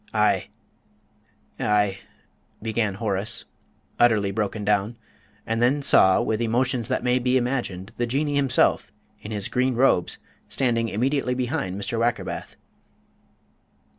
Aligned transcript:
"I 0.15 0.47
I" 1.59 1.99
began 2.69 2.95
Horace, 2.95 3.45
utterly 3.99 4.31
broken 4.31 4.65
down; 4.65 4.97
and 5.45 5.61
then 5.61 5.75
he 5.75 5.81
saw, 5.83 6.23
with 6.23 6.41
emotions 6.41 6.87
that 6.87 7.03
may 7.03 7.19
be 7.19 7.37
imagined, 7.37 7.91
the 7.97 8.07
Jinnee 8.07 8.35
himself, 8.35 8.91
in 9.21 9.29
his 9.29 9.47
green 9.47 9.75
robes, 9.75 10.17
standing 10.49 10.89
immediately 10.89 11.35
behind 11.35 11.79
Mr. 11.79 11.99
Wackerbath. 11.99 12.55